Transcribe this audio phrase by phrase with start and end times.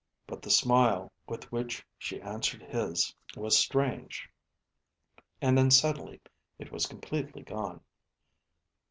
[0.25, 4.27] But the smile with which she answered his was strange,
[5.39, 6.19] and then suddenly
[6.57, 7.81] it was completely gone.